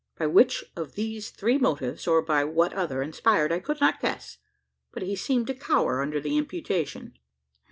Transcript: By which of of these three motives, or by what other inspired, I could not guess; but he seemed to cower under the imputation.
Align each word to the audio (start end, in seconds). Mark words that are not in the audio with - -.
By 0.17 0.25
which 0.25 0.63
of 0.75 0.81
of 0.87 0.95
these 0.95 1.29
three 1.29 1.59
motives, 1.59 2.07
or 2.07 2.23
by 2.23 2.43
what 2.43 2.73
other 2.73 3.03
inspired, 3.03 3.51
I 3.51 3.59
could 3.59 3.79
not 3.79 4.01
guess; 4.01 4.39
but 4.91 5.03
he 5.03 5.15
seemed 5.15 5.45
to 5.45 5.53
cower 5.53 6.01
under 6.01 6.19
the 6.19 6.39
imputation. 6.39 7.19